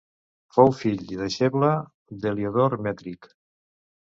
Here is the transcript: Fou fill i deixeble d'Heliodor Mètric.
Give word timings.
Fou 0.55 0.71
fill 0.77 1.03
i 1.15 1.19
deixeble 1.19 1.69
d'Heliodor 2.25 2.77
Mètric. 2.89 3.29